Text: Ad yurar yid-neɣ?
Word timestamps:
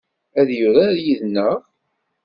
Ad 0.39 0.49
yurar 0.59 0.95
yid-neɣ? 1.05 1.59